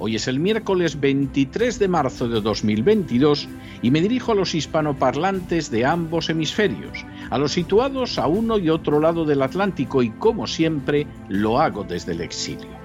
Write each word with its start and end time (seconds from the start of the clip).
hoy 0.00 0.16
es 0.16 0.26
el 0.26 0.40
miércoles 0.40 0.98
23 0.98 1.78
de 1.78 1.86
marzo 1.86 2.28
de 2.28 2.40
2022 2.40 3.48
y 3.82 3.92
me 3.92 4.00
dirijo 4.00 4.32
a 4.32 4.34
los 4.34 4.54
hispanoparlantes 4.54 5.70
de 5.70 5.84
ambos 5.84 6.28
hemisferios 6.30 7.04
a 7.30 7.38
los 7.38 7.52
situados 7.52 8.18
a 8.18 8.26
uno 8.26 8.58
y 8.58 8.68
otro 8.70 8.98
lado 8.98 9.24
del 9.24 9.42
Atlántico 9.42 10.02
y 10.02 10.10
como 10.10 10.46
siempre 10.46 11.06
lo 11.28 11.60
hago 11.60 11.84
desde 11.84 12.12
el 12.12 12.22
exilio. 12.22 12.80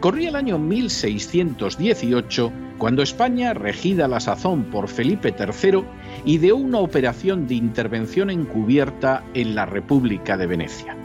Corría 0.00 0.30
el 0.30 0.36
año 0.36 0.58
1618 0.58 2.52
cuando 2.78 3.02
España, 3.02 3.54
regida 3.54 4.04
a 4.04 4.08
la 4.08 4.20
sazón 4.20 4.64
por 4.64 4.88
Felipe 4.88 5.34
III, 5.38 5.82
ideó 6.26 6.56
una 6.56 6.78
operación 6.78 7.46
de 7.46 7.54
intervención 7.54 8.28
encubierta 8.28 9.24
en 9.34 9.54
la 9.54 9.64
República 9.64 10.36
de 10.36 10.46
Venecia. 10.46 10.96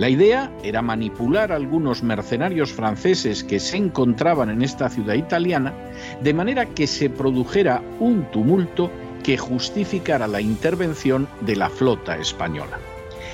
La 0.00 0.08
idea 0.08 0.50
era 0.64 0.80
manipular 0.80 1.52
a 1.52 1.56
algunos 1.56 2.02
mercenarios 2.02 2.72
franceses 2.72 3.44
que 3.44 3.60
se 3.60 3.76
encontraban 3.76 4.48
en 4.48 4.62
esta 4.62 4.88
ciudad 4.88 5.12
italiana, 5.12 5.74
de 6.22 6.32
manera 6.32 6.64
que 6.64 6.86
se 6.86 7.10
produjera 7.10 7.82
un 7.98 8.24
tumulto 8.30 8.90
que 9.22 9.36
justificara 9.36 10.26
la 10.26 10.40
intervención 10.40 11.28
de 11.42 11.56
la 11.56 11.68
flota 11.68 12.16
española. 12.16 12.78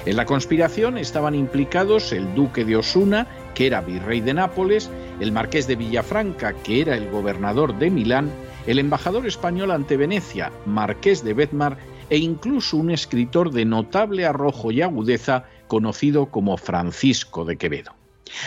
En 0.07 0.17
la 0.17 0.27
conspiración 0.27 0.99
estaban 0.99 1.37
implicados 1.37 2.11
el 2.11 2.35
duque 2.35 2.65
de 2.65 2.75
Osuna, 2.75 3.29
que 3.55 3.69
era 3.69 3.81
virrey 3.81 4.21
de 4.21 4.35
Nápoles, 4.35 4.91
el 5.21 5.31
marqués 5.31 5.69
de 5.69 5.77
Villafranca, 5.77 6.53
que 6.53 6.81
era 6.81 6.97
el 6.97 7.09
gobernador 7.11 7.79
de 7.79 7.93
Milán, 7.93 8.29
el 8.67 8.81
embajador 8.81 9.25
español 9.29 9.71
ante 9.71 9.97
Venecia, 9.97 10.51
marqués 10.65 11.23
de 11.23 11.33
Bedmar, 11.33 11.79
e 12.11 12.19
incluso 12.19 12.77
un 12.77 12.91
escritor 12.91 13.53
de 13.53 13.65
notable 13.65 14.27
arrojo 14.27 14.73
y 14.73 14.83
agudeza 14.83 15.45
conocido 15.67 16.31
como 16.31 16.57
Francisco 16.57 17.45
de 17.45 17.57
Quevedo. 17.57 17.95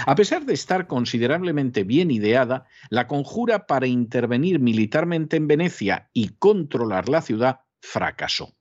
A 0.05 0.15
pesar 0.15 0.45
de 0.45 0.53
estar 0.53 0.87
considerablemente 0.87 1.83
bien 1.83 2.11
ideada, 2.11 2.65
la 2.89 3.07
conjura 3.07 3.65
para 3.65 3.87
intervenir 3.87 4.59
militarmente 4.59 5.37
en 5.37 5.47
Venecia 5.47 6.09
y 6.13 6.29
controlar 6.29 7.09
la 7.09 7.21
ciudad 7.21 7.61
fracasó. 7.81 8.53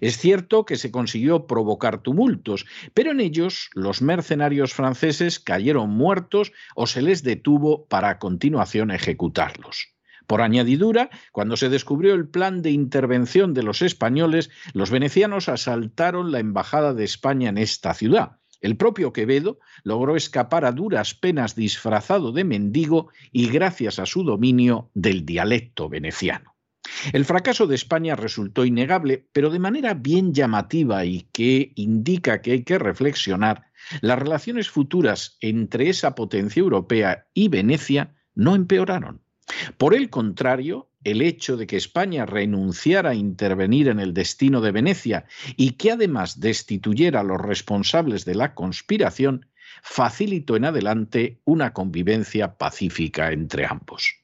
Es 0.00 0.16
cierto 0.18 0.64
que 0.64 0.76
se 0.76 0.90
consiguió 0.90 1.46
provocar 1.46 1.98
tumultos, 2.02 2.66
pero 2.94 3.10
en 3.10 3.20
ellos 3.20 3.70
los 3.74 4.00
mercenarios 4.02 4.72
franceses 4.72 5.38
cayeron 5.38 5.90
muertos 5.90 6.52
o 6.74 6.86
se 6.86 7.02
les 7.02 7.22
detuvo 7.22 7.86
para 7.86 8.08
a 8.08 8.18
continuación 8.18 8.90
ejecutarlos. 8.90 9.93
Por 10.26 10.42
añadidura, 10.42 11.10
cuando 11.32 11.56
se 11.56 11.68
descubrió 11.68 12.14
el 12.14 12.28
plan 12.28 12.62
de 12.62 12.70
intervención 12.70 13.54
de 13.54 13.62
los 13.62 13.82
españoles, 13.82 14.50
los 14.72 14.90
venecianos 14.90 15.48
asaltaron 15.48 16.32
la 16.32 16.40
embajada 16.40 16.94
de 16.94 17.04
España 17.04 17.48
en 17.48 17.58
esta 17.58 17.94
ciudad 17.94 18.38
el 18.64 18.78
propio 18.78 19.12
Quevedo 19.12 19.58
logró 19.82 20.16
escapar 20.16 20.64
a 20.64 20.72
duras 20.72 21.14
penas 21.14 21.54
disfrazado 21.54 22.32
de 22.32 22.44
mendigo 22.44 23.10
y 23.30 23.50
gracias 23.50 23.98
a 23.98 24.06
su 24.06 24.24
dominio 24.24 24.90
del 24.94 25.26
dialecto 25.26 25.90
veneciano. 25.90 26.54
El 27.12 27.26
fracaso 27.26 27.66
de 27.66 27.74
España 27.74 28.16
resultó 28.16 28.64
innegable, 28.64 29.28
pero 29.32 29.50
de 29.50 29.58
manera 29.58 29.92
bien 29.92 30.32
llamativa 30.32 31.04
y 31.04 31.28
que 31.32 31.72
indica 31.74 32.40
que 32.40 32.52
hay 32.52 32.62
que 32.62 32.78
reflexionar, 32.78 33.66
las 34.00 34.18
relaciones 34.18 34.70
futuras 34.70 35.36
entre 35.40 35.90
esa 35.90 36.14
potencia 36.14 36.60
europea 36.60 37.26
y 37.34 37.48
Venecia 37.48 38.14
no 38.34 38.54
empeoraron. 38.54 39.23
Por 39.76 39.94
el 39.94 40.10
contrario, 40.10 40.88
el 41.04 41.20
hecho 41.20 41.56
de 41.56 41.66
que 41.66 41.76
España 41.76 42.26
renunciara 42.26 43.10
a 43.10 43.14
intervenir 43.14 43.88
en 43.88 44.00
el 44.00 44.14
destino 44.14 44.60
de 44.60 44.72
Venecia 44.72 45.26
y 45.56 45.72
que 45.72 45.92
además 45.92 46.40
destituyera 46.40 47.20
a 47.20 47.24
los 47.24 47.40
responsables 47.40 48.24
de 48.24 48.34
la 48.34 48.54
conspiración, 48.54 49.46
facilitó 49.82 50.56
en 50.56 50.64
adelante 50.64 51.40
una 51.44 51.72
convivencia 51.72 52.56
pacífica 52.56 53.32
entre 53.32 53.66
ambos. 53.66 54.16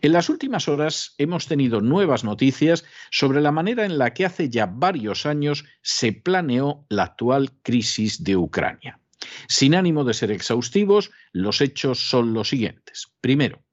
En 0.00 0.12
las 0.12 0.28
últimas 0.28 0.68
horas 0.68 1.14
hemos 1.18 1.46
tenido 1.46 1.80
nuevas 1.80 2.22
noticias 2.22 2.84
sobre 3.10 3.40
la 3.40 3.50
manera 3.50 3.84
en 3.84 3.98
la 3.98 4.14
que 4.14 4.24
hace 4.24 4.48
ya 4.48 4.66
varios 4.66 5.26
años 5.26 5.64
se 5.82 6.12
planeó 6.12 6.86
la 6.88 7.04
actual 7.04 7.50
crisis 7.62 8.22
de 8.22 8.36
Ucrania. 8.36 9.00
Sin 9.48 9.74
ánimo 9.74 10.04
de 10.04 10.14
ser 10.14 10.30
exhaustivos, 10.30 11.10
los 11.32 11.60
hechos 11.60 12.08
son 12.08 12.32
los 12.32 12.48
siguientes. 12.48 13.08
Primero, 13.20 13.65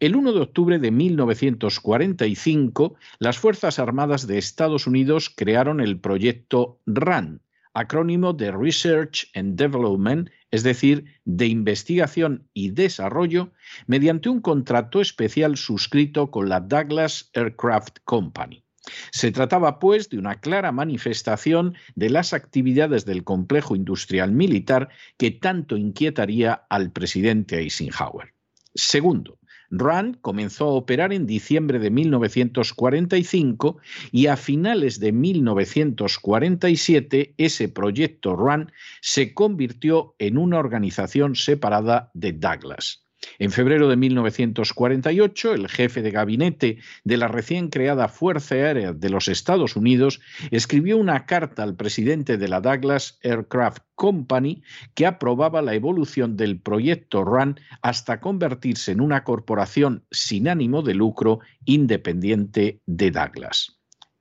el 0.00 0.16
1 0.16 0.32
de 0.32 0.40
octubre 0.40 0.78
de 0.78 0.90
1945, 0.90 2.96
las 3.18 3.38
Fuerzas 3.38 3.78
Armadas 3.78 4.26
de 4.26 4.38
Estados 4.38 4.86
Unidos 4.86 5.30
crearon 5.34 5.80
el 5.80 6.00
proyecto 6.00 6.80
RAN, 6.86 7.42
acrónimo 7.74 8.32
de 8.32 8.52
Research 8.52 9.30
and 9.34 9.56
Development, 9.56 10.28
es 10.50 10.62
decir, 10.62 11.04
de 11.24 11.46
investigación 11.46 12.48
y 12.52 12.70
desarrollo, 12.70 13.52
mediante 13.86 14.28
un 14.28 14.40
contrato 14.40 15.00
especial 15.00 15.56
suscrito 15.56 16.30
con 16.30 16.48
la 16.48 16.60
Douglas 16.60 17.30
Aircraft 17.34 17.98
Company. 18.04 18.64
Se 19.12 19.30
trataba, 19.30 19.78
pues, 19.78 20.10
de 20.10 20.18
una 20.18 20.40
clara 20.40 20.72
manifestación 20.72 21.76
de 21.94 22.10
las 22.10 22.32
actividades 22.32 23.04
del 23.04 23.22
complejo 23.22 23.76
industrial 23.76 24.32
militar 24.32 24.88
que 25.16 25.30
tanto 25.30 25.76
inquietaría 25.76 26.66
al 26.68 26.90
presidente 26.90 27.58
Eisenhower. 27.58 28.34
Segundo, 28.74 29.38
RAND 29.72 30.18
comenzó 30.20 30.66
a 30.66 30.72
operar 30.72 31.14
en 31.14 31.26
diciembre 31.26 31.78
de 31.78 31.90
1945 31.90 33.78
y 34.12 34.26
a 34.26 34.36
finales 34.36 35.00
de 35.00 35.12
1947 35.12 37.34
ese 37.38 37.68
proyecto 37.68 38.36
RAND 38.36 38.68
se 39.00 39.32
convirtió 39.32 40.14
en 40.18 40.36
una 40.36 40.58
organización 40.58 41.34
separada 41.34 42.10
de 42.12 42.32
Douglas. 42.32 43.01
En 43.38 43.50
febrero 43.50 43.88
de 43.88 43.96
1948, 43.96 45.54
el 45.54 45.68
jefe 45.68 46.02
de 46.02 46.10
gabinete 46.10 46.78
de 47.04 47.16
la 47.16 47.28
recién 47.28 47.68
creada 47.68 48.08
Fuerza 48.08 48.54
Aérea 48.54 48.92
de 48.92 49.10
los 49.10 49.28
Estados 49.28 49.76
Unidos 49.76 50.20
escribió 50.50 50.96
una 50.96 51.26
carta 51.26 51.62
al 51.62 51.76
presidente 51.76 52.36
de 52.36 52.48
la 52.48 52.60
Douglas 52.60 53.18
Aircraft 53.22 53.82
Company 53.94 54.62
que 54.94 55.06
aprobaba 55.06 55.62
la 55.62 55.74
evolución 55.74 56.36
del 56.36 56.60
proyecto 56.60 57.24
RAN 57.24 57.58
hasta 57.82 58.20
convertirse 58.20 58.92
en 58.92 59.00
una 59.00 59.24
corporación 59.24 60.04
sin 60.10 60.48
ánimo 60.48 60.82
de 60.82 60.94
lucro 60.94 61.40
independiente 61.64 62.80
de 62.86 63.10
Douglas. 63.10 63.78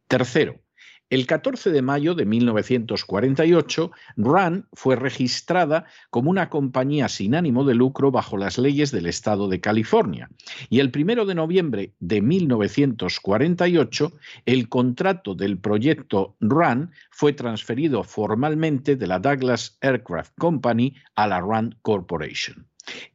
Tercero, 0.08 0.62
el 1.12 1.28
14 1.28 1.70
de 1.72 1.82
mayo 1.82 2.16
de 2.16 2.26
1948, 2.26 3.92
RAND 4.16 4.64
fue 4.72 4.96
registrada 4.96 5.86
como 6.10 6.32
una 6.32 6.50
compañía 6.50 7.10
sin 7.10 7.36
ánimo 7.36 7.66
de 7.66 7.76
lucro 7.76 8.12
bajo 8.12 8.38
las 8.38 8.58
leyes 8.58 8.92
del 8.92 9.08
estado 9.08 9.50
de 9.50 9.60
California. 9.60 10.30
Y 10.70 10.80
el 10.80 10.90
1 10.96 11.26
de 11.26 11.36
noviembre 11.36 11.94
de 12.00 12.22
1948, 12.22 14.14
el 14.46 14.70
contrato 14.70 15.36
del 15.36 15.58
proyecto 15.58 16.38
RAND 16.40 16.92
fue 17.10 17.34
transferido 17.34 18.06
formalmente 18.06 18.96
de 18.96 19.08
la 19.08 19.20
Douglas 19.20 19.78
Aircraft 19.82 20.32
Company 20.40 20.96
a 21.16 21.28
la 21.28 21.42
RAND 21.42 21.76
Corporation. 21.82 22.66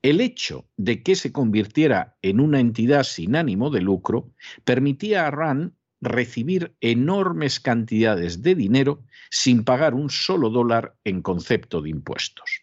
El 0.03 0.21
hecho 0.21 0.67
de 0.77 1.03
que 1.03 1.17
se 1.17 1.33
convirtiera 1.33 2.19
en 2.21 2.41
una 2.41 2.61
entidad 2.61 3.05
sin 3.05 3.37
ánimo 3.37 3.71
de 3.71 3.81
lucro 3.81 4.35
permitía 4.65 5.27
a 5.27 5.31
RAND 5.31 5.73
recibir 6.07 6.75
enormes 6.81 7.61
cantidades 7.61 8.43
de 8.43 8.55
dinero 8.55 9.03
sin 9.31 9.65
pagar 9.65 9.95
un 9.95 10.09
solo 10.09 10.51
dólar 10.51 10.95
en 11.05 11.21
concepto 11.23 11.83
de 11.83 11.91
impuestos. 11.91 12.63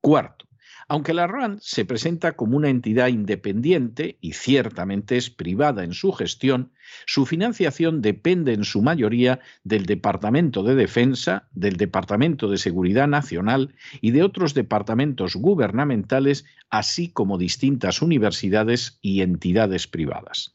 Cuarto, 0.00 0.44
Aunque 0.86 1.14
la 1.14 1.26
RAND 1.26 1.60
se 1.60 1.84
presenta 1.84 2.32
como 2.32 2.56
una 2.56 2.68
entidad 2.68 3.08
independiente 3.08 4.18
y 4.20 4.32
ciertamente 4.32 5.16
es 5.16 5.30
privada 5.30 5.82
en 5.82 5.94
su 5.94 6.12
gestión, 6.12 6.72
su 7.06 7.24
financiación 7.24 8.02
depende 8.02 8.52
en 8.52 8.64
su 8.64 8.82
mayoría 8.82 9.40
del 9.62 9.86
Departamento 9.86 10.62
de 10.62 10.74
Defensa, 10.74 11.48
del 11.52 11.76
Departamento 11.76 12.50
de 12.50 12.58
Seguridad 12.58 13.08
Nacional 13.08 13.74
y 14.02 14.10
de 14.10 14.22
otros 14.22 14.52
departamentos 14.52 15.36
gubernamentales, 15.36 16.44
así 16.68 17.08
como 17.08 17.38
distintas 17.38 18.02
universidades 18.02 18.98
y 19.00 19.22
entidades 19.22 19.86
privadas. 19.86 20.54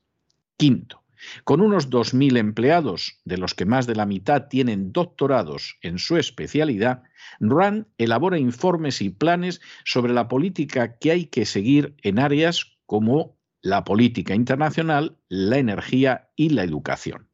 Quinto, 0.58 1.02
con 1.44 1.62
unos 1.62 1.89
2.000 1.89 2.38
empleados, 2.38 3.19
de 3.25 3.38
los 3.38 3.54
que 3.54 3.66
más 3.66 3.88
de 3.88 3.95
la 3.95 4.06
mitad 4.06 4.48
tienen 4.48 4.92
doctorados 4.92 5.77
en 5.81 6.00
su 6.00 6.18
especialidad, 6.18 7.04
RAND 7.39 7.86
elabora 7.98 8.38
informes 8.38 9.01
y 9.01 9.10
planes 9.10 9.62
sobre 9.86 10.13
la 10.13 10.27
política 10.27 10.98
que 10.98 11.12
hay 11.12 11.25
que 11.25 11.45
seguir 11.45 11.95
en 12.01 12.19
áreas 12.19 12.77
como 12.86 13.38
la 13.62 13.83
política 13.83 14.36
internacional, 14.36 15.18
la 15.27 15.57
energía 15.57 16.30
y 16.36 16.50
la 16.50 16.63
educación. 16.63 17.30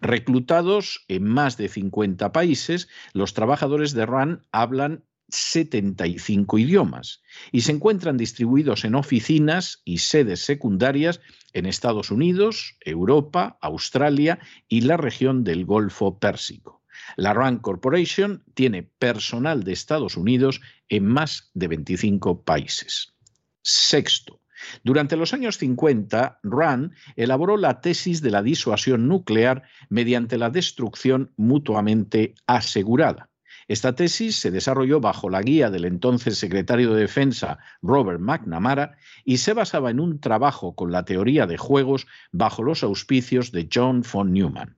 Reclutados 0.00 1.04
en 1.08 1.24
más 1.24 1.56
de 1.56 1.68
50 1.68 2.32
países, 2.32 2.88
los 3.12 3.34
trabajadores 3.34 3.92
de 3.92 4.06
RAND 4.06 4.42
hablan 4.52 5.04
75 5.28 6.58
idiomas 6.58 7.22
y 7.52 7.62
se 7.62 7.72
encuentran 7.72 8.16
distribuidos 8.16 8.84
en 8.84 8.94
oficinas 8.94 9.82
y 9.84 9.98
sedes 9.98 10.44
secundarias 10.44 11.20
en 11.52 11.66
Estados 11.66 12.10
Unidos, 12.10 12.76
Europa, 12.80 13.58
Australia 13.60 14.38
y 14.68 14.82
la 14.82 14.96
región 14.96 15.44
del 15.44 15.64
Golfo 15.64 16.18
Pérsico. 16.18 16.82
La 17.16 17.34
RAND 17.34 17.60
Corporation 17.60 18.44
tiene 18.54 18.82
personal 18.82 19.64
de 19.64 19.72
Estados 19.72 20.16
Unidos 20.16 20.60
en 20.88 21.06
más 21.06 21.50
de 21.54 21.68
25 21.68 22.42
países. 22.42 23.14
Sexto, 23.62 24.40
durante 24.82 25.16
los 25.16 25.34
años 25.34 25.58
50, 25.58 26.40
RAND 26.42 26.92
elaboró 27.16 27.56
la 27.56 27.80
tesis 27.80 28.22
de 28.22 28.30
la 28.30 28.42
disuasión 28.42 29.08
nuclear 29.08 29.62
mediante 29.88 30.38
la 30.38 30.50
destrucción 30.50 31.32
mutuamente 31.36 32.34
asegurada. 32.46 33.30
Esta 33.68 33.94
tesis 33.94 34.36
se 34.36 34.50
desarrolló 34.50 35.00
bajo 35.00 35.30
la 35.30 35.42
guía 35.42 35.70
del 35.70 35.84
entonces 35.84 36.38
secretario 36.38 36.92
de 36.92 37.00
Defensa 37.00 37.58
Robert 37.82 38.20
McNamara 38.20 38.96
y 39.24 39.38
se 39.38 39.52
basaba 39.52 39.90
en 39.90 40.00
un 40.00 40.20
trabajo 40.20 40.74
con 40.74 40.92
la 40.92 41.04
teoría 41.04 41.46
de 41.46 41.56
juegos 41.56 42.06
bajo 42.32 42.62
los 42.62 42.82
auspicios 42.82 43.52
de 43.52 43.68
John 43.72 44.02
von 44.12 44.32
Neumann. 44.32 44.76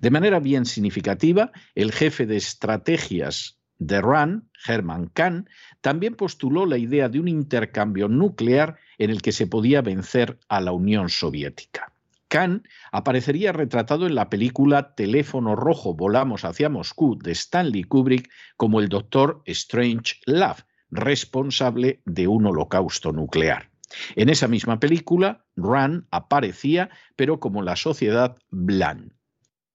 De 0.00 0.10
manera 0.10 0.40
bien 0.40 0.66
significativa, 0.66 1.52
el 1.74 1.92
jefe 1.92 2.26
de 2.26 2.36
estrategias 2.36 3.58
de 3.78 4.00
RAND, 4.00 4.44
Hermann 4.66 5.10
Kahn, 5.12 5.48
también 5.80 6.14
postuló 6.14 6.66
la 6.66 6.78
idea 6.78 7.08
de 7.08 7.20
un 7.20 7.28
intercambio 7.28 8.08
nuclear 8.08 8.76
en 8.98 9.10
el 9.10 9.20
que 9.20 9.32
se 9.32 9.46
podía 9.46 9.82
vencer 9.82 10.38
a 10.48 10.60
la 10.60 10.72
Unión 10.72 11.08
Soviética. 11.08 11.93
Khan 12.34 12.64
aparecería 12.90 13.52
retratado 13.52 14.08
en 14.08 14.16
la 14.16 14.28
película 14.28 14.96
Teléfono 14.96 15.54
Rojo, 15.54 15.94
Volamos 15.94 16.44
hacia 16.44 16.68
Moscú 16.68 17.16
de 17.16 17.30
Stanley 17.30 17.84
Kubrick 17.84 18.28
como 18.56 18.80
el 18.80 18.88
doctor 18.88 19.40
Strange 19.46 20.16
Love, 20.26 20.64
responsable 20.90 22.02
de 22.06 22.26
un 22.26 22.46
holocausto 22.46 23.12
nuclear. 23.12 23.70
En 24.16 24.30
esa 24.30 24.48
misma 24.48 24.80
película, 24.80 25.46
Rand 25.54 26.08
aparecía, 26.10 26.90
pero 27.14 27.38
como 27.38 27.62
la 27.62 27.76
sociedad 27.76 28.36
Blan. 28.50 29.16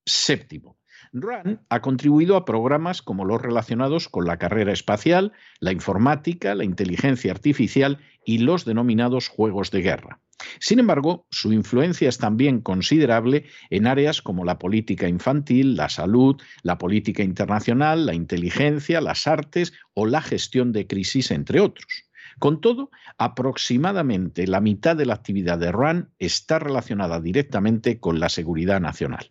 Séptimo. 0.05 0.78
Rand 1.11 1.59
ha 1.69 1.81
contribuido 1.81 2.35
a 2.35 2.45
programas 2.45 3.01
como 3.01 3.25
los 3.25 3.41
relacionados 3.41 4.09
con 4.09 4.25
la 4.25 4.37
carrera 4.37 4.71
espacial, 4.71 5.33
la 5.59 5.71
informática, 5.71 6.55
la 6.55 6.63
inteligencia 6.63 7.31
artificial 7.31 7.99
y 8.25 8.39
los 8.39 8.65
denominados 8.65 9.27
juegos 9.27 9.71
de 9.71 9.81
guerra. 9.81 10.19
Sin 10.59 10.79
embargo, 10.79 11.27
su 11.31 11.51
influencia 11.51 12.07
es 12.07 12.17
también 12.17 12.61
considerable 12.61 13.45
en 13.69 13.87
áreas 13.87 14.21
como 14.21 14.45
la 14.45 14.57
política 14.57 15.07
infantil, 15.07 15.75
la 15.75 15.89
salud, 15.89 16.41
la 16.63 16.77
política 16.77 17.23
internacional, 17.23 18.05
la 18.05 18.13
inteligencia, 18.13 19.01
las 19.01 19.27
artes 19.27 19.73
o 19.93 20.05
la 20.05 20.21
gestión 20.21 20.71
de 20.71 20.87
crisis, 20.87 21.31
entre 21.31 21.59
otros. 21.59 22.05
Con 22.39 22.61
todo, 22.61 22.89
aproximadamente 23.17 24.47
la 24.47 24.61
mitad 24.61 24.95
de 24.95 25.05
la 25.05 25.15
actividad 25.15 25.57
de 25.57 25.71
RAN 25.73 26.13
está 26.19 26.59
relacionada 26.59 27.19
directamente 27.19 27.99
con 27.99 28.19
la 28.19 28.29
seguridad 28.29 28.79
nacional. 28.79 29.29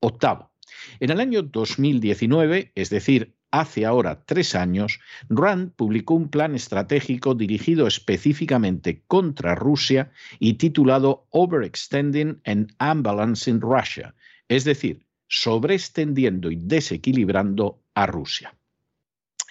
Octavo. 0.00 0.53
En 1.00 1.10
el 1.10 1.20
año 1.20 1.42
2019, 1.42 2.72
es 2.74 2.90
decir, 2.90 3.34
hace 3.50 3.86
ahora 3.86 4.24
tres 4.24 4.54
años, 4.54 4.98
Rand 5.28 5.72
publicó 5.76 6.14
un 6.14 6.28
plan 6.28 6.54
estratégico 6.54 7.34
dirigido 7.34 7.86
específicamente 7.86 9.02
contra 9.06 9.54
Rusia 9.54 10.10
y 10.40 10.54
titulado 10.54 11.26
Overextending 11.30 12.40
and 12.44 12.74
Unbalancing 12.80 13.60
Russia, 13.60 14.14
es 14.48 14.64
decir, 14.64 15.06
sobreextendiendo 15.28 16.50
y 16.50 16.56
desequilibrando 16.56 17.80
a 17.94 18.06
Rusia. 18.06 18.54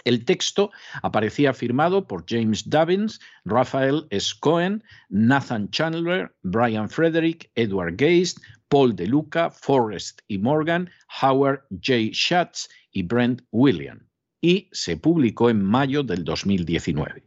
El 0.03 0.25
texto 0.25 0.71
aparecía 1.01 1.53
firmado 1.53 2.07
por 2.07 2.25
James 2.27 2.69
Davins, 2.69 3.21
Raphael 3.45 4.05
S. 4.09 4.33
Cohen, 4.39 4.83
Nathan 5.09 5.69
Chandler, 5.69 6.35
Brian 6.41 6.89
Frederick, 6.89 7.49
Edward 7.55 7.95
Geist, 7.97 8.39
Paul 8.73 8.95
De 8.95 9.05
Luca, 9.05 9.51
Forrest 9.51 10.21
y 10.27 10.39
Morgan, 10.39 10.89
Howard 11.21 11.61
J. 11.69 12.11
Schatz 12.11 12.69
y 12.91 13.03
Brent 13.03 13.43
William, 13.51 14.09
y 14.41 14.67
se 14.71 14.97
publicó 14.97 15.51
en 15.51 15.63
mayo 15.63 16.01
del 16.01 16.23
2019. 16.23 17.23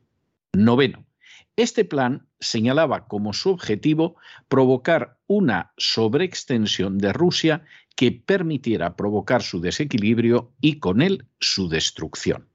Noveno. 0.54 1.06
Este 1.54 1.84
plan 1.84 2.26
señalaba 2.40 3.06
como 3.06 3.32
su 3.32 3.50
objetivo 3.50 4.16
provocar 4.48 5.20
una 5.28 5.72
sobreextensión 5.76 6.98
de 6.98 7.12
Rusia 7.12 7.64
que 7.94 8.10
permitiera 8.10 8.96
provocar 8.96 9.40
su 9.44 9.60
desequilibrio 9.60 10.52
y 10.60 10.80
con 10.80 11.00
él 11.00 11.28
su 11.38 11.68
destrucción. 11.68 12.48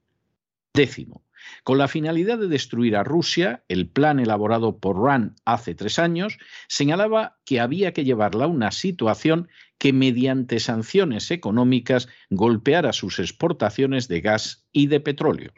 Décimo. 0.73 1.23
Con 1.63 1.77
la 1.77 1.87
finalidad 1.87 2.37
de 2.37 2.47
destruir 2.47 2.95
a 2.95 3.03
Rusia, 3.03 3.63
el 3.67 3.87
plan 3.87 4.19
elaborado 4.19 4.79
por 4.79 5.01
Rand 5.01 5.35
hace 5.45 5.75
tres 5.75 5.99
años 5.99 6.37
señalaba 6.67 7.37
que 7.45 7.59
había 7.59 7.93
que 7.93 8.03
llevarla 8.03 8.45
a 8.45 8.47
una 8.47 8.71
situación 8.71 9.49
que 9.77 9.93
mediante 9.93 10.59
sanciones 10.59 11.31
económicas 11.31 12.07
golpeara 12.29 12.93
sus 12.93 13.17
exportaciones 13.17 14.07
de 14.07 14.21
gas 14.21 14.67
y 14.71 14.85
de 14.87 14.99
petróleo. 14.99 15.53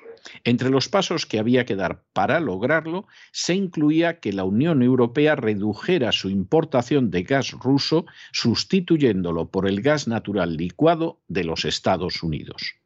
Entre 0.45 0.69
los 0.69 0.87
pasos 0.87 1.25
que 1.25 1.39
había 1.39 1.65
que 1.65 1.75
dar 1.75 2.05
para 2.13 2.39
lograrlo 2.39 3.05
se 3.33 3.55
incluía 3.55 4.21
que 4.21 4.31
la 4.31 4.45
Unión 4.45 4.81
Europea 4.81 5.35
redujera 5.35 6.13
su 6.13 6.29
importación 6.29 7.11
de 7.11 7.23
gas 7.23 7.51
ruso 7.51 8.05
sustituyéndolo 8.31 9.51
por 9.51 9.67
el 9.67 9.81
gas 9.81 10.07
natural 10.07 10.55
licuado 10.55 11.21
de 11.27 11.43
los 11.43 11.65
Estados 11.65 12.23
Unidos 12.23 12.82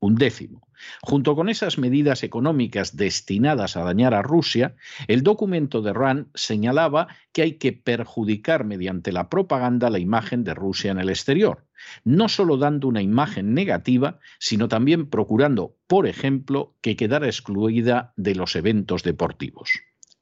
un 0.00 0.16
décimo. 0.16 0.66
Junto 1.02 1.34
con 1.34 1.48
esas 1.48 1.78
medidas 1.78 2.22
económicas 2.22 2.96
destinadas 2.96 3.76
a 3.76 3.82
dañar 3.82 4.14
a 4.14 4.22
Rusia, 4.22 4.76
el 5.08 5.22
documento 5.22 5.82
de 5.82 5.92
RAND 5.92 6.26
señalaba 6.34 7.08
que 7.32 7.42
hay 7.42 7.52
que 7.54 7.72
perjudicar 7.72 8.64
mediante 8.64 9.12
la 9.12 9.28
propaganda 9.28 9.90
la 9.90 9.98
imagen 9.98 10.44
de 10.44 10.54
Rusia 10.54 10.90
en 10.90 10.98
el 10.98 11.08
exterior, 11.08 11.64
no 12.04 12.28
solo 12.28 12.56
dando 12.56 12.88
una 12.88 13.02
imagen 13.02 13.54
negativa, 13.54 14.18
sino 14.38 14.68
también 14.68 15.08
procurando, 15.08 15.76
por 15.86 16.06
ejemplo, 16.06 16.74
que 16.82 16.96
quedara 16.96 17.26
excluida 17.26 18.12
de 18.16 18.34
los 18.34 18.54
eventos 18.56 19.02
deportivos. 19.02 19.70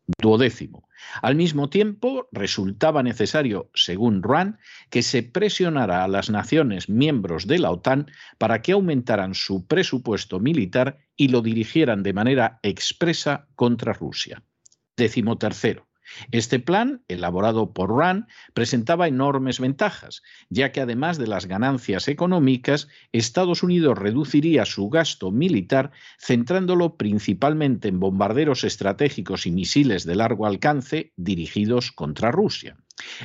Duodécimo. 0.07 0.89
Al 1.23 1.35
mismo 1.37 1.71
tiempo, 1.71 2.29
resultaba 2.33 3.03
necesario, 3.03 3.71
según 3.75 4.23
Rand, 4.23 4.59
que 4.91 5.03
se 5.03 5.23
presionara 5.23 6.05
a 6.05 6.09
las 6.09 6.31
naciones 6.31 6.89
miembros 6.89 7.47
de 7.47 7.59
la 7.59 7.71
OTAN 7.71 8.11
para 8.39 8.63
que 8.63 8.73
aumentaran 8.73 9.35
su 9.35 9.67
presupuesto 9.67 10.41
militar 10.41 10.99
y 11.17 11.29
lo 11.29 11.41
dirigieran 11.41 12.03
de 12.03 12.13
manera 12.13 12.59
expresa 12.63 13.47
contra 13.55 13.93
Rusia. 13.93 14.43
Décimo 14.97 15.39
tercero. 15.39 15.87
Este 16.31 16.59
plan, 16.59 17.03
elaborado 17.09 17.73
por 17.73 17.97
RAND, 17.97 18.27
presentaba 18.53 19.09
enormes 19.09 19.61
ventajas, 19.61 20.23
ya 20.49 20.73
que 20.73 20.81
además 20.81 21.19
de 21.19 21.27
las 21.27 21.47
ganancias 21.47 22.09
económicas, 22.09 22.89
Estados 23.13 23.63
Unidos 23.63 23.99
reduciría 23.99 24.65
su 24.65 24.89
gasto 24.89 25.31
militar 25.31 25.91
centrándolo 26.19 26.97
principalmente 26.97 27.89
en 27.89 28.01
bombarderos 28.01 28.65
estratégicos 28.65 29.47
y 29.47 29.53
misiles 29.53 30.05
de 30.05 30.17
largo 30.17 30.47
alcance 30.47 31.13
dirigidos 31.17 31.93
contra 31.93 32.31
Rusia. 32.31 32.77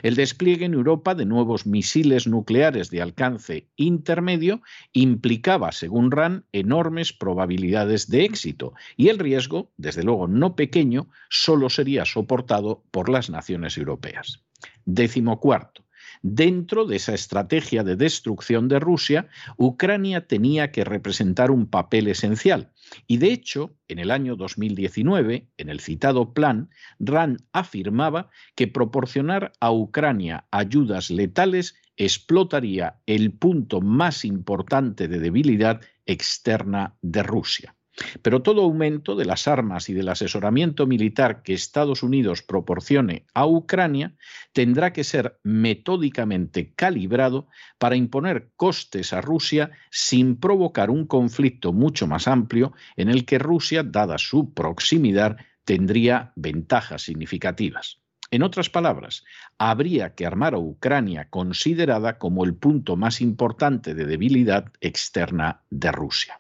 El 0.02 0.16
despliegue 0.16 0.66
en 0.66 0.74
Europa 0.74 1.16
de 1.16 1.26
nuevos 1.26 1.66
misiles 1.66 2.28
nucleares 2.28 2.90
de 2.90 3.02
alcance 3.02 3.68
intermedio 3.76 4.62
implicaba, 4.94 5.72
según 5.72 6.12
RAND, 6.12 6.44
enormes 6.52 7.14
probabilidades 7.14 8.10
de 8.10 8.26
éxito 8.26 8.74
y 8.98 9.10
el 9.10 9.20
riesgo, 9.20 9.72
desde 9.78 10.04
luego 10.04 10.28
no 10.28 10.56
pequeño, 10.56 11.10
solo 11.30 11.70
sería 11.70 12.06
soportado 12.06 12.84
por 12.92 13.10
las 13.10 13.30
naciones 13.30 13.78
europeas. 13.78 14.44
Décimo 14.86 15.40
cuarto. 15.40 15.84
Dentro 16.22 16.86
de 16.86 16.98
esa 16.98 17.14
estrategia 17.14 17.84
de 17.84 17.96
destrucción 17.96 18.68
de 18.68 18.80
Rusia, 18.80 19.30
Ucrania 19.58 20.28
tenía 20.28 20.72
que 20.72 20.84
representar 20.84 21.50
un 21.50 21.68
papel 21.68 22.08
esencial. 22.08 22.72
Y 23.08 23.18
de 23.18 23.32
hecho, 23.32 23.76
en 23.88 24.00
el 24.00 24.12
año 24.12 24.36
2019, 24.36 25.48
en 25.58 25.70
el 25.70 25.80
citado 25.80 26.34
plan, 26.34 26.70
RAND 27.00 27.40
afirmaba 27.54 28.30
que 28.56 28.68
proporcionar 28.68 29.54
a 29.62 29.72
Ucrania 29.72 30.46
ayudas 30.52 31.10
letales 31.10 31.76
explotaría 31.96 33.00
el 33.06 33.32
punto 33.32 33.80
más 33.80 34.26
importante 34.26 35.08
de 35.08 35.20
debilidad 35.20 35.82
externa 36.06 36.98
de 37.02 37.24
Rusia. 37.24 37.76
Pero 38.22 38.42
todo 38.42 38.64
aumento 38.64 39.16
de 39.16 39.26
las 39.26 39.48
armas 39.48 39.90
y 39.90 39.94
del 39.94 40.10
asesoramiento 40.10 40.88
militar 40.88 41.44
que 41.44 41.54
Estados 41.54 42.04
Unidos 42.04 42.42
proporcione 42.42 43.26
a 43.34 43.46
Ucrania 43.46 44.16
tendrá 44.54 44.94
que 44.94 45.04
ser 45.04 45.40
metódicamente 45.44 46.74
calibrado 46.74 47.48
para 47.78 47.96
imponer 47.96 48.52
costes 48.56 49.14
a 49.14 49.22
Rusia 49.22 49.72
sin 49.92 50.38
provocar 50.38 50.90
un 50.90 51.06
conflicto 51.06 51.74
mucho 51.74 52.08
más 52.08 52.28
amplio 52.28 52.74
en 52.96 53.10
el 53.10 53.26
que 53.26 53.40
Rusia, 53.40 53.84
dada 53.84 54.18
su 54.18 54.54
proximidad, 54.54 55.38
tendría 55.66 56.34
ventajas 56.36 57.04
significativas. 57.04 58.00
En 58.32 58.44
otras 58.44 58.70
palabras, 58.70 59.24
habría 59.58 60.14
que 60.14 60.26
armar 60.26 60.54
a 60.54 60.60
Ucrania 60.60 61.30
considerada 61.30 62.20
como 62.20 62.44
el 62.46 62.54
punto 62.54 62.96
más 62.96 63.22
importante 63.22 63.96
de 63.96 64.06
debilidad 64.06 64.72
externa 64.82 65.64
de 65.72 65.92
Rusia. 65.92 66.39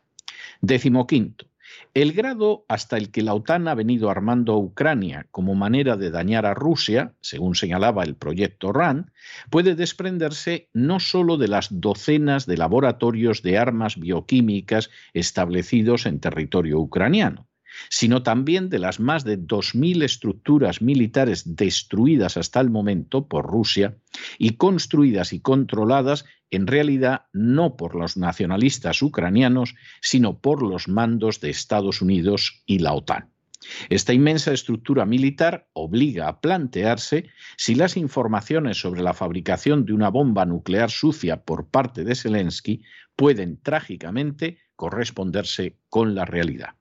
Décimo 0.62 1.08
quinto, 1.08 1.46
el 1.94 2.14
grado 2.14 2.66
hasta 2.68 2.98
el 2.98 3.12
que 3.12 3.22
la 3.22 3.34
OTAN 3.34 3.68
ha 3.68 3.76
venido 3.76 4.10
armando 4.10 4.54
a 4.54 4.58
Ucrania 4.58 5.28
como 5.32 5.56
manera 5.56 5.98
de 5.98 6.12
dañar 6.12 6.46
a 6.46 6.54
Rusia, 6.54 7.14
según 7.22 7.56
señalaba 7.56 8.04
el 8.04 8.16
proyecto 8.16 8.72
RAN, 8.72 9.12
puede 9.50 9.76
desprenderse 9.76 10.70
no 10.74 11.00
solo 11.00 11.38
de 11.38 11.48
las 11.48 11.68
docenas 11.72 12.46
de 12.46 12.58
laboratorios 12.58 13.42
de 13.42 13.58
armas 13.58 13.98
bioquímicas 13.98 14.90
establecidos 15.14 16.06
en 16.06 16.20
territorio 16.20 16.80
ucraniano, 16.80 17.49
sino 17.90 18.24
también 18.24 18.70
de 18.70 18.80
las 18.80 19.00
más 19.00 19.24
de 19.24 19.40
2.000 19.40 20.04
estructuras 20.04 20.82
militares 20.82 21.56
destruidas 21.56 22.38
hasta 22.38 22.60
el 22.60 22.70
momento 22.70 23.28
por 23.28 23.46
Rusia 23.46 23.98
y 24.38 24.52
construidas 24.58 25.34
y 25.34 25.40
controladas 25.40 26.26
en 26.52 26.68
realidad 26.68 27.26
no 27.34 27.76
por 27.78 27.96
los 27.96 28.18
nacionalistas 28.18 29.02
ucranianos, 29.02 29.76
sino 30.02 30.40
por 30.40 30.64
los 30.64 30.88
mandos 30.88 31.40
de 31.42 31.50
Estados 31.50 32.02
Unidos 32.02 32.64
y 32.66 32.80
la 32.80 32.94
OTAN. 32.94 33.30
Esta 33.90 34.14
inmensa 34.14 34.54
estructura 34.54 35.06
militar 35.06 35.68
obliga 35.74 36.28
a 36.28 36.40
plantearse 36.40 37.30
si 37.58 37.76
las 37.76 37.98
informaciones 37.98 38.80
sobre 38.80 39.02
la 39.02 39.14
fabricación 39.14 39.86
de 39.86 39.94
una 39.94 40.10
bomba 40.10 40.46
nuclear 40.46 40.90
sucia 40.90 41.44
por 41.44 41.68
parte 41.68 42.04
de 42.04 42.16
Zelensky 42.16 42.84
pueden 43.16 43.62
trágicamente 43.62 44.58
corresponderse 44.76 45.78
con 45.90 46.16
la 46.16 46.24
realidad. 46.24 46.79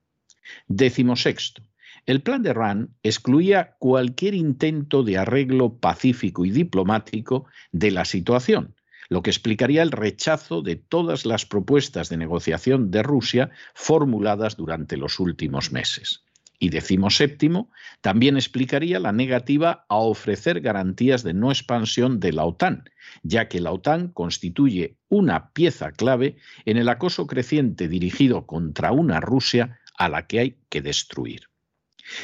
Décimo 0.66 1.16
sexto. 1.16 1.62
El 2.06 2.22
plan 2.22 2.42
de 2.42 2.54
Rand 2.54 2.88
excluía 3.02 3.76
cualquier 3.78 4.34
intento 4.34 5.02
de 5.02 5.18
arreglo 5.18 5.78
pacífico 5.78 6.44
y 6.44 6.50
diplomático 6.50 7.46
de 7.72 7.90
la 7.90 8.04
situación, 8.04 8.74
lo 9.08 9.22
que 9.22 9.30
explicaría 9.30 9.82
el 9.82 9.90
rechazo 9.90 10.62
de 10.62 10.76
todas 10.76 11.26
las 11.26 11.44
propuestas 11.44 12.08
de 12.08 12.16
negociación 12.16 12.90
de 12.90 13.02
Rusia 13.02 13.50
formuladas 13.74 14.56
durante 14.56 14.96
los 14.96 15.20
últimos 15.20 15.72
meses. 15.72 16.24
Y 16.60 16.70
séptimo, 17.10 17.70
también 18.00 18.36
explicaría 18.36 18.98
la 18.98 19.12
negativa 19.12 19.84
a 19.88 19.96
ofrecer 19.96 20.60
garantías 20.60 21.22
de 21.22 21.32
no 21.32 21.50
expansión 21.52 22.18
de 22.18 22.32
la 22.32 22.44
OTAN, 22.44 22.90
ya 23.22 23.48
que 23.48 23.60
la 23.60 23.70
OTAN 23.70 24.08
constituye 24.08 24.96
una 25.08 25.52
pieza 25.52 25.92
clave 25.92 26.36
en 26.64 26.76
el 26.76 26.88
acoso 26.88 27.28
creciente 27.28 27.86
dirigido 27.86 28.46
contra 28.46 28.90
una 28.90 29.20
Rusia 29.20 29.78
a 29.98 30.08
la 30.08 30.26
que 30.26 30.38
hay 30.38 30.56
que 30.70 30.80
destruir. 30.80 31.42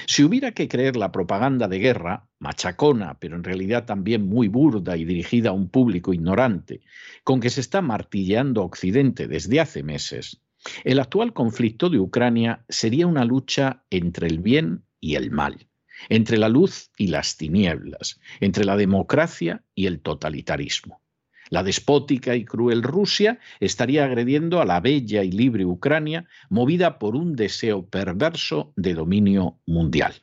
Si 0.07 0.25
hubiera 0.25 0.53
que 0.53 0.69
creer 0.69 0.97
la 0.97 1.13
propaganda 1.13 1.69
de 1.69 1.79
guerra, 1.79 2.27
machacona, 2.39 3.19
pero 3.21 3.37
en 3.37 3.45
realidad 3.45 3.85
también 3.85 4.27
muy 4.27 4.49
burda 4.49 4.97
y 4.97 5.05
dirigida 5.05 5.51
a 5.51 5.53
un 5.53 5.69
público 5.69 6.15
ignorante, 6.15 6.81
con 7.23 7.41
que 7.41 7.51
se 7.51 7.61
está 7.61 7.83
martilleando 7.83 8.63
Occidente 8.63 9.29
desde 9.29 9.61
hace 9.61 9.83
meses, 9.83 10.41
el 10.85 10.99
actual 10.99 11.35
conflicto 11.35 11.91
de 11.91 11.99
Ucrania 11.99 12.65
sería 12.69 13.07
una 13.07 13.27
lucha 13.27 13.85
entre 13.91 14.29
el 14.29 14.39
bien 14.39 14.85
y 15.01 15.17
el 15.17 15.31
mal, 15.31 15.67
entre 16.09 16.39
la 16.39 16.49
luz 16.49 16.91
y 16.97 17.09
las 17.09 17.37
tinieblas, 17.37 18.19
entre 18.41 18.65
la 18.65 18.77
democracia 18.77 19.63
y 19.75 19.87
el 19.87 20.01
totalitarismo. 20.01 21.04
La 21.51 21.63
despótica 21.63 22.35
y 22.37 22.45
cruel 22.45 22.83
Rusia 22.83 23.39
estaría 23.61 24.05
agrediendo 24.05 24.61
a 24.61 24.65
la 24.65 24.81
bella 24.81 25.23
y 25.23 25.31
libre 25.31 25.65
Ucrania, 25.65 26.27
movida 26.49 26.99
por 26.99 27.17
un 27.17 27.37
deseo 27.37 27.87
perverso 27.87 28.73
de 28.77 28.95
dominio 28.95 29.59
mundial. 29.67 30.15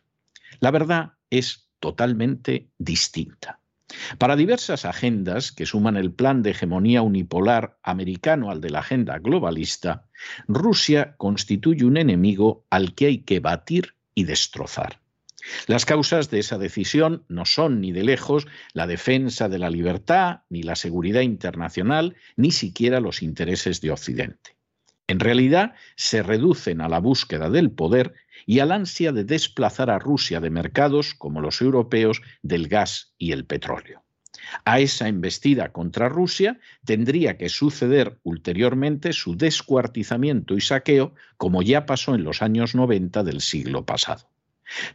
La 0.60 0.72
verdad 0.72 1.14
es 1.30 1.70
totalmente 1.80 2.70
distinta. 2.78 3.60
Para 4.18 4.36
diversas 4.36 4.86
agendas 4.86 5.52
que 5.52 5.66
suman 5.66 5.98
el 5.98 6.14
plan 6.14 6.44
de 6.44 6.52
hegemonía 6.52 7.02
unipolar 7.02 7.78
americano 7.84 8.50
al 8.50 8.62
de 8.62 8.70
la 8.70 8.80
agenda 8.80 9.20
globalista, 9.20 10.08
Rusia 10.48 11.16
constituye 11.18 11.86
un 11.86 11.98
enemigo 11.98 12.66
al 12.70 12.96
que 12.96 13.08
hay 13.08 13.18
que 13.20 13.40
batir 13.40 13.96
y 14.16 14.24
destrozar. 14.24 15.01
Las 15.68 15.86
causas 15.86 16.30
de 16.30 16.40
esa 16.40 16.58
decisión 16.58 17.24
no 17.28 17.46
son 17.46 17.82
ni 17.82 17.92
de 17.92 18.04
lejos 18.04 18.48
la 18.74 18.88
defensa 18.88 19.50
de 19.50 19.60
la 19.60 19.70
libertad, 19.70 20.42
ni 20.50 20.64
la 20.64 20.76
seguridad 20.76 21.22
internacional, 21.22 22.16
ni 22.36 22.52
siquiera 22.52 23.00
los 23.00 23.22
intereses 23.22 23.82
de 23.82 23.92
Occidente. 23.92 24.56
En 25.08 25.20
realidad, 25.20 25.74
se 25.96 26.24
reducen 26.24 26.80
a 26.80 26.88
la 26.88 27.00
búsqueda 27.00 27.50
del 27.50 27.72
poder 27.72 28.14
y 28.46 28.60
al 28.60 28.72
ansia 28.72 29.12
de 29.12 29.26
desplazar 29.26 29.90
a 29.90 30.00
Rusia 30.00 30.40
de 30.40 30.50
mercados 30.50 31.14
como 31.14 31.42
los 31.42 31.62
europeos 31.62 32.22
del 32.42 32.68
gas 32.70 33.14
y 33.18 33.34
el 33.34 33.46
petróleo. 33.46 34.04
A 34.66 34.80
esa 34.80 35.08
embestida 35.08 35.72
contra 35.72 36.10
Rusia 36.10 36.60
tendría 36.86 37.38
que 37.38 37.50
suceder 37.50 38.20
ulteriormente 38.24 39.14
su 39.14 39.36
descuartizamiento 39.36 40.56
y 40.56 40.62
saqueo, 40.62 41.14
como 41.38 41.62
ya 41.62 41.86
pasó 41.86 42.16
en 42.16 42.24
los 42.24 42.42
años 42.42 42.74
90 42.74 43.24
del 43.24 43.42
siglo 43.42 43.86
pasado. 43.86 44.31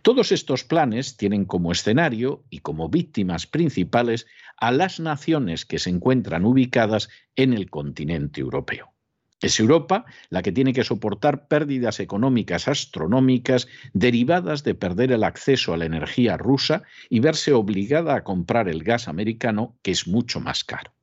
Todos 0.03 0.33
estos 0.33 0.65
planes 0.65 1.17
tienen 1.17 1.45
como 1.45 1.73
escenario 1.73 2.45
y 2.51 2.59
como 2.59 2.89
víctimas 2.89 3.47
principales 3.47 4.27
a 4.57 4.71
las 4.73 5.01
naciones 5.01 5.65
que 5.65 5.79
se 5.79 5.91
encuentran 5.91 6.45
ubicadas 6.45 7.09
en 7.37 7.53
el 7.53 7.71
continente 7.71 8.41
europeo. 8.41 8.93
Es 9.41 9.61
Europa 9.61 10.07
la 10.31 10.41
que 10.41 10.51
tiene 10.51 10.73
que 10.73 10.85
soportar 10.85 11.47
pérdidas 11.47 12.01
económicas 12.01 12.69
astronómicas 12.69 13.69
derivadas 13.93 14.65
de 14.65 14.75
perder 14.75 15.13
el 15.13 15.25
acceso 15.25 15.75
a 15.75 15.77
la 15.77 15.85
energía 15.85 16.39
rusa 16.39 16.85
y 17.11 17.21
verse 17.21 17.53
obligada 17.53 18.15
a 18.15 18.25
comprar 18.25 18.69
el 18.69 18.83
gas 18.83 19.09
americano, 19.09 19.77
que 19.83 19.91
es 19.91 20.09
mucho 20.09 20.41
más 20.41 20.65
caro. 20.65 20.96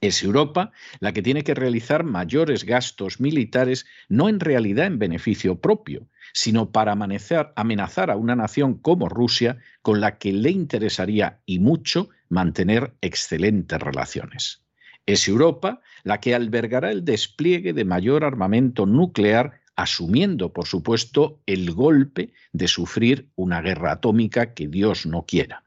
Es 0.00 0.22
Europa 0.22 0.70
la 1.00 1.12
que 1.12 1.22
tiene 1.22 1.42
que 1.42 1.54
realizar 1.54 2.04
mayores 2.04 2.64
gastos 2.64 3.20
militares, 3.20 3.84
no 4.08 4.28
en 4.28 4.38
realidad 4.38 4.86
en 4.86 4.98
beneficio 4.98 5.60
propio, 5.60 6.06
sino 6.32 6.70
para 6.70 6.92
amenazar 6.92 8.10
a 8.10 8.16
una 8.16 8.36
nación 8.36 8.74
como 8.78 9.08
Rusia 9.08 9.58
con 9.82 10.00
la 10.00 10.18
que 10.18 10.32
le 10.32 10.50
interesaría 10.50 11.40
y 11.46 11.58
mucho 11.58 12.10
mantener 12.28 12.94
excelentes 13.00 13.80
relaciones. 13.80 14.62
Es 15.06 15.26
Europa 15.26 15.80
la 16.04 16.20
que 16.20 16.34
albergará 16.34 16.92
el 16.92 17.04
despliegue 17.04 17.72
de 17.72 17.84
mayor 17.84 18.24
armamento 18.24 18.86
nuclear, 18.86 19.62
asumiendo, 19.74 20.52
por 20.52 20.66
supuesto, 20.66 21.40
el 21.46 21.72
golpe 21.72 22.32
de 22.52 22.68
sufrir 22.68 23.30
una 23.34 23.62
guerra 23.62 23.92
atómica 23.92 24.54
que 24.54 24.68
Dios 24.68 25.06
no 25.06 25.24
quiera. 25.24 25.64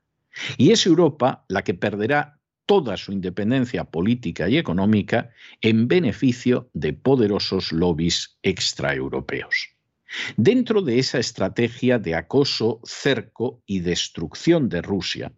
Y 0.57 0.71
es 0.71 0.85
Europa 0.85 1.43
la 1.47 1.63
que 1.63 1.73
perderá 1.73 2.40
toda 2.71 2.95
su 2.95 3.11
independencia 3.11 3.83
política 3.83 4.47
y 4.47 4.57
económica 4.57 5.31
en 5.59 5.89
beneficio 5.89 6.69
de 6.71 6.93
poderosos 6.93 7.73
lobbies 7.73 8.37
extraeuropeos. 8.43 9.71
Dentro 10.37 10.81
de 10.81 10.97
esa 10.97 11.19
estrategia 11.19 11.99
de 11.99 12.15
acoso, 12.15 12.79
cerco 12.85 13.61
y 13.65 13.81
destrucción 13.81 14.69
de 14.69 14.81
Rusia, 14.81 15.33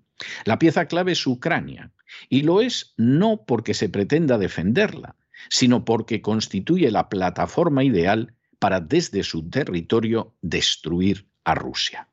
la 0.46 0.60
pieza 0.60 0.86
clave 0.86 1.14
es 1.14 1.26
Ucrania, 1.26 1.92
y 2.30 2.44
lo 2.44 2.62
es 2.62 2.94
no 2.98 3.46
porque 3.48 3.74
se 3.74 3.90
pretenda 3.90 4.38
defenderla, 4.38 5.16
sino 5.50 5.86
porque 5.86 6.22
constituye 6.22 6.92
la 6.92 7.10
plataforma 7.10 7.84
ideal 7.84 8.36
para 8.60 8.80
desde 8.80 9.24
su 9.24 9.50
territorio 9.50 10.36
destruir 10.44 11.26
a 11.46 11.56
Rusia. 11.56 12.08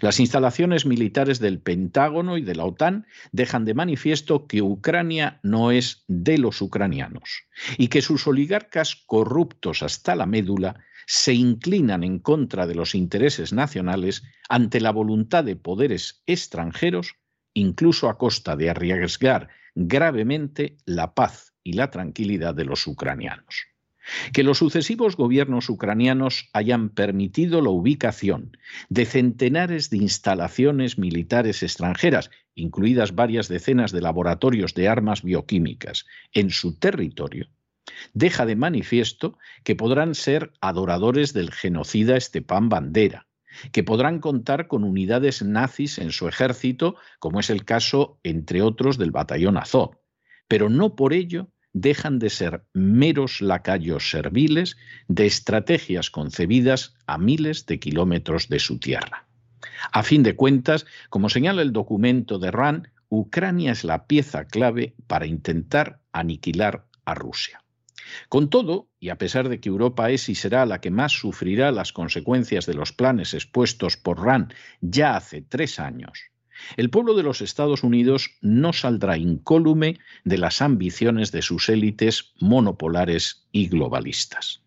Las 0.00 0.20
instalaciones 0.20 0.86
militares 0.86 1.38
del 1.38 1.60
Pentágono 1.60 2.36
y 2.36 2.42
de 2.42 2.54
la 2.54 2.64
OTAN 2.64 3.06
dejan 3.32 3.64
de 3.64 3.74
manifiesto 3.74 4.46
que 4.46 4.62
Ucrania 4.62 5.40
no 5.42 5.70
es 5.70 6.04
de 6.08 6.38
los 6.38 6.60
ucranianos 6.60 7.44
y 7.78 7.88
que 7.88 8.02
sus 8.02 8.26
oligarcas 8.26 8.96
corruptos 9.06 9.82
hasta 9.82 10.14
la 10.14 10.26
médula 10.26 10.80
se 11.06 11.34
inclinan 11.34 12.04
en 12.04 12.18
contra 12.18 12.66
de 12.66 12.74
los 12.74 12.94
intereses 12.94 13.52
nacionales 13.52 14.22
ante 14.48 14.80
la 14.80 14.92
voluntad 14.92 15.44
de 15.44 15.56
poderes 15.56 16.22
extranjeros, 16.26 17.16
incluso 17.54 18.08
a 18.08 18.18
costa 18.18 18.56
de 18.56 18.70
arriesgar 18.70 19.48
gravemente 19.74 20.76
la 20.84 21.14
paz 21.14 21.54
y 21.64 21.72
la 21.74 21.90
tranquilidad 21.90 22.54
de 22.54 22.64
los 22.64 22.86
ucranianos. 22.86 23.71
Que 24.32 24.42
los 24.42 24.58
sucesivos 24.58 25.16
gobiernos 25.16 25.68
ucranianos 25.68 26.48
hayan 26.52 26.88
permitido 26.88 27.60
la 27.60 27.70
ubicación 27.70 28.56
de 28.88 29.06
centenares 29.06 29.90
de 29.90 29.98
instalaciones 29.98 30.98
militares 30.98 31.62
extranjeras, 31.62 32.30
incluidas 32.54 33.14
varias 33.14 33.48
decenas 33.48 33.92
de 33.92 34.00
laboratorios 34.00 34.74
de 34.74 34.88
armas 34.88 35.22
bioquímicas, 35.22 36.06
en 36.32 36.50
su 36.50 36.78
territorio, 36.78 37.48
deja 38.14 38.46
de 38.46 38.56
manifiesto 38.56 39.38
que 39.64 39.76
podrán 39.76 40.14
ser 40.14 40.52
adoradores 40.60 41.32
del 41.32 41.50
genocida 41.50 42.18
Stepan 42.18 42.68
Bandera, 42.68 43.26
que 43.70 43.84
podrán 43.84 44.18
contar 44.18 44.66
con 44.66 44.84
unidades 44.84 45.42
nazis 45.42 45.98
en 45.98 46.10
su 46.10 46.28
ejército, 46.28 46.96
como 47.18 47.40
es 47.40 47.50
el 47.50 47.64
caso, 47.64 48.18
entre 48.22 48.62
otros, 48.62 48.98
del 48.98 49.10
batallón 49.10 49.56
Azov, 49.56 49.98
pero 50.48 50.68
no 50.68 50.96
por 50.96 51.12
ello 51.12 51.48
dejan 51.72 52.18
de 52.18 52.30
ser 52.30 52.64
meros 52.72 53.40
lacayos 53.40 54.10
serviles 54.10 54.76
de 55.08 55.26
estrategias 55.26 56.10
concebidas 56.10 56.94
a 57.06 57.18
miles 57.18 57.66
de 57.66 57.78
kilómetros 57.78 58.48
de 58.48 58.58
su 58.58 58.78
tierra. 58.78 59.26
A 59.92 60.02
fin 60.02 60.22
de 60.22 60.36
cuentas, 60.36 60.86
como 61.08 61.28
señala 61.28 61.62
el 61.62 61.72
documento 61.72 62.38
de 62.38 62.50
RAN, 62.50 62.88
Ucrania 63.08 63.72
es 63.72 63.84
la 63.84 64.06
pieza 64.06 64.46
clave 64.46 64.94
para 65.06 65.26
intentar 65.26 66.00
aniquilar 66.12 66.86
a 67.04 67.14
Rusia. 67.14 67.62
Con 68.28 68.50
todo, 68.50 68.88
y 68.98 69.10
a 69.10 69.18
pesar 69.18 69.48
de 69.48 69.60
que 69.60 69.68
Europa 69.68 70.10
es 70.10 70.28
y 70.28 70.34
será 70.34 70.66
la 70.66 70.80
que 70.80 70.90
más 70.90 71.12
sufrirá 71.12 71.72
las 71.72 71.92
consecuencias 71.92 72.66
de 72.66 72.74
los 72.74 72.92
planes 72.92 73.34
expuestos 73.34 73.96
por 73.96 74.24
RAN 74.24 74.52
ya 74.80 75.16
hace 75.16 75.42
tres 75.42 75.78
años, 75.78 76.31
el 76.76 76.90
pueblo 76.90 77.14
de 77.14 77.22
los 77.22 77.40
Estados 77.40 77.82
Unidos 77.82 78.30
no 78.40 78.72
saldrá 78.72 79.16
incólume 79.16 79.98
de 80.24 80.38
las 80.38 80.62
ambiciones 80.62 81.32
de 81.32 81.42
sus 81.42 81.68
élites 81.68 82.32
monopolares 82.40 83.46
y 83.52 83.68
globalistas. 83.68 84.62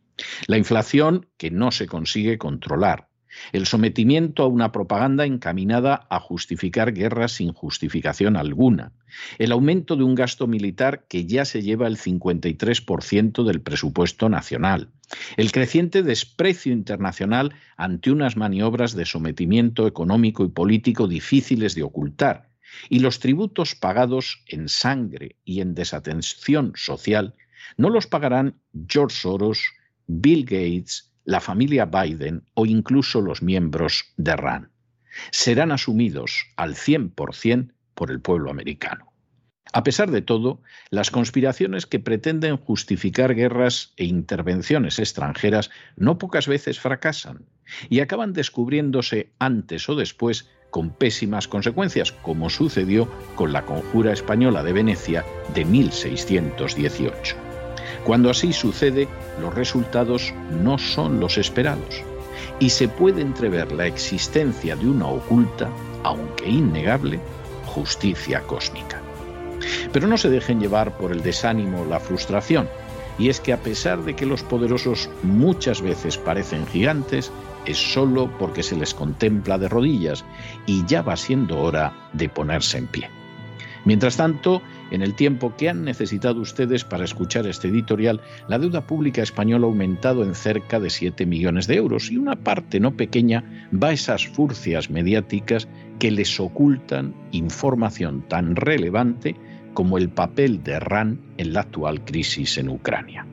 La 0.47 0.57
inflación, 0.57 1.27
que 1.37 1.51
no 1.51 1.71
se 1.71 1.87
consigue 1.87 2.37
controlar, 2.37 3.09
el 3.51 3.65
sometimiento 3.65 4.43
a 4.43 4.47
una 4.47 4.71
propaganda 4.71 5.25
encaminada 5.25 6.07
a 6.09 6.19
justificar 6.19 6.93
guerras 6.93 7.33
sin 7.33 7.53
justificación 7.53 8.37
alguna, 8.37 8.91
el 9.37 9.51
aumento 9.51 9.95
de 9.95 10.03
un 10.03 10.15
gasto 10.15 10.47
militar 10.47 11.05
que 11.07 11.25
ya 11.25 11.45
se 11.45 11.61
lleva 11.61 11.87
el 11.87 11.97
53% 11.97 13.43
del 13.43 13.61
presupuesto 13.61 14.29
nacional, 14.29 14.89
el 15.37 15.51
creciente 15.51 16.03
desprecio 16.03 16.73
internacional 16.73 17.53
ante 17.77 18.11
unas 18.11 18.37
maniobras 18.37 18.95
de 18.95 19.05
sometimiento 19.05 19.87
económico 19.87 20.43
y 20.43 20.49
político 20.49 21.07
difíciles 21.07 21.75
de 21.75 21.83
ocultar, 21.83 22.49
y 22.89 22.99
los 22.99 23.19
tributos 23.19 23.75
pagados 23.75 24.43
en 24.47 24.67
sangre 24.69 25.37
y 25.45 25.61
en 25.61 25.75
desatención 25.75 26.73
social 26.75 27.35
no 27.77 27.89
los 27.89 28.07
pagarán 28.07 28.59
George 28.87 29.15
Soros, 29.15 29.63
Bill 30.07 30.43
Gates, 30.43 31.14
la 31.25 31.41
familia 31.41 31.85
Biden 31.85 32.43
o 32.53 32.65
incluso 32.65 33.21
los 33.21 33.41
miembros 33.41 34.13
de 34.17 34.35
RAN. 34.35 34.71
Serán 35.31 35.71
asumidos 35.71 36.47
al 36.55 36.75
100% 36.75 37.73
por 37.93 38.11
el 38.11 38.21
pueblo 38.21 38.49
americano. 38.49 39.11
A 39.73 39.83
pesar 39.83 40.11
de 40.11 40.21
todo, 40.21 40.61
las 40.89 41.11
conspiraciones 41.11 41.85
que 41.85 41.99
pretenden 41.99 42.55
justificar 42.55 43.35
guerras 43.35 43.93
e 43.97 44.05
intervenciones 44.05 44.99
extranjeras 44.99 45.69
no 45.97 46.17
pocas 46.17 46.47
veces 46.47 46.79
fracasan 46.79 47.45
y 47.89 47.99
acaban 47.99 48.31
descubriéndose 48.31 49.33
antes 49.39 49.89
o 49.89 49.95
después 49.95 50.49
con 50.69 50.91
pésimas 50.91 51.47
consecuencias, 51.47 52.11
como 52.11 52.49
sucedió 52.49 53.09
con 53.35 53.53
la 53.53 53.65
Conjura 53.65 54.13
Española 54.13 54.63
de 54.63 54.73
Venecia 54.73 55.25
de 55.53 55.65
1618. 55.65 57.44
Cuando 58.03 58.29
así 58.29 58.53
sucede, 58.53 59.07
los 59.41 59.53
resultados 59.53 60.33
no 60.63 60.77
son 60.77 61.19
los 61.19 61.37
esperados 61.37 62.03
y 62.59 62.69
se 62.69 62.87
puede 62.87 63.21
entrever 63.21 63.71
la 63.71 63.85
existencia 63.85 64.75
de 64.75 64.87
una 64.87 65.07
oculta, 65.07 65.69
aunque 66.03 66.47
innegable, 66.47 67.19
justicia 67.65 68.41
cósmica. 68.41 69.01
Pero 69.91 70.07
no 70.07 70.17
se 70.17 70.29
dejen 70.29 70.59
llevar 70.59 70.97
por 70.97 71.11
el 71.11 71.21
desánimo 71.21 71.81
o 71.81 71.85
la 71.85 71.99
frustración, 71.99 72.67
y 73.17 73.29
es 73.29 73.39
que 73.39 73.53
a 73.53 73.61
pesar 73.61 74.03
de 74.03 74.15
que 74.15 74.25
los 74.25 74.43
poderosos 74.43 75.09
muchas 75.23 75.81
veces 75.81 76.17
parecen 76.17 76.67
gigantes, 76.67 77.31
es 77.65 77.77
solo 77.77 78.29
porque 78.37 78.61
se 78.61 78.75
les 78.75 78.93
contempla 78.93 79.57
de 79.57 79.69
rodillas 79.69 80.23
y 80.65 80.85
ya 80.85 81.01
va 81.01 81.15
siendo 81.15 81.59
hora 81.59 81.93
de 82.13 82.29
ponerse 82.29 82.77
en 82.77 82.87
pie. 82.87 83.09
Mientras 83.85 84.17
tanto, 84.17 84.61
en 84.91 85.01
el 85.01 85.15
tiempo 85.15 85.55
que 85.55 85.69
han 85.69 85.83
necesitado 85.83 86.41
ustedes 86.41 86.83
para 86.83 87.05
escuchar 87.05 87.47
este 87.47 87.67
editorial, 87.67 88.21
la 88.47 88.59
deuda 88.59 88.85
pública 88.85 89.21
española 89.23 89.65
ha 89.65 89.69
aumentado 89.69 90.23
en 90.23 90.35
cerca 90.35 90.79
de 90.79 90.89
7 90.89 91.25
millones 91.25 91.67
de 91.67 91.75
euros 91.75 92.11
y 92.11 92.17
una 92.17 92.35
parte 92.35 92.79
no 92.79 92.95
pequeña 92.95 93.69
va 93.71 93.89
a 93.89 93.93
esas 93.93 94.27
furcias 94.27 94.89
mediáticas 94.89 95.67
que 95.99 96.11
les 96.11 96.39
ocultan 96.39 97.15
información 97.31 98.23
tan 98.27 98.55
relevante 98.55 99.35
como 99.73 99.97
el 99.97 100.09
papel 100.09 100.63
de 100.63 100.79
RAN 100.79 101.19
en 101.37 101.53
la 101.53 101.61
actual 101.61 102.03
crisis 102.05 102.57
en 102.57 102.69
Ucrania. 102.69 103.25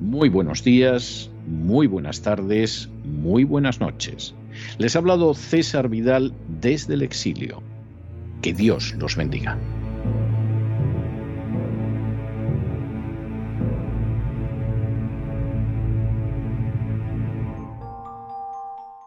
Muy 0.00 0.28
buenos 0.28 0.62
días, 0.62 1.30
muy 1.46 1.86
buenas 1.86 2.22
tardes, 2.22 2.90
muy 3.04 3.44
buenas 3.44 3.80
noches. 3.80 4.34
Les 4.78 4.94
ha 4.94 4.98
hablado 4.98 5.34
César 5.34 5.88
Vidal 5.88 6.32
desde 6.60 6.94
el 6.94 7.02
exilio. 7.02 7.62
Que 8.42 8.52
Dios 8.52 8.94
los 8.98 9.16
bendiga. 9.16 9.58